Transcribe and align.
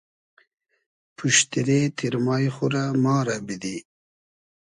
پوشتیرې 1.15 1.81
تیرمای 1.97 2.45
خو 2.55 2.65
رۂ 2.73 2.83
ما 3.03 3.15
رۂ 3.27 3.37
بیدی 3.47 3.77